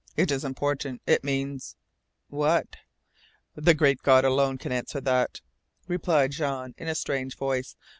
It 0.17 0.31
is 0.31 0.43
important. 0.43 0.99
It 1.05 1.23
means" 1.23 1.75
"What?" 2.27 2.77
"The 3.53 3.75
great 3.75 4.01
God 4.01 4.25
alone 4.25 4.57
can 4.57 4.71
answer 4.71 4.99
that," 4.99 5.41
replied 5.87 6.31
Jean 6.31 6.73
in 6.79 6.87
a 6.87 6.95
strange 6.95 7.37
voice. 7.37 7.75